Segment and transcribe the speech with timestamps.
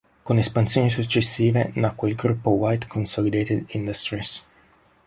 [0.23, 4.43] Con espansioni successive nacque il gruppo White Consolidated Industries.